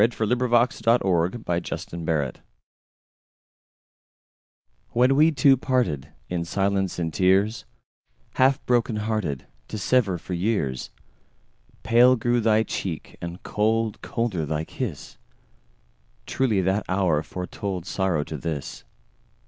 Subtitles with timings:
[0.01, 1.41] When We Two Parted
[4.93, 7.65] WHEN we two partedIn silence and tears,
[8.33, 10.89] Half broken hearted, To sever for years,
[11.83, 15.17] Pale grew thy cheek and cold, Colder thy kiss;
[16.25, 18.83] Truly that hour foretoldSorrow to this!